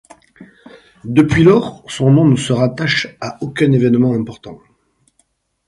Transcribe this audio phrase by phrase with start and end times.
[1.05, 4.59] Depuis lors son nom ne se rattache à aucun événement important.